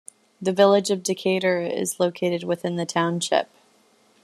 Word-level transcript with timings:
The 0.41 0.51
village 0.51 0.89
of 0.89 1.03
Decatur 1.03 1.61
is 1.61 1.99
located 1.99 2.43
within 2.43 2.75
the 2.75 2.87
township. 2.87 3.51